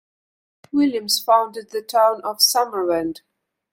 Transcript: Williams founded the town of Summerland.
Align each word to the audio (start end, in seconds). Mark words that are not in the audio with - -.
Williams 0.71 1.21
founded 1.23 1.69
the 1.69 1.83
town 1.83 2.21
of 2.23 2.39
Summerland. 2.39 3.17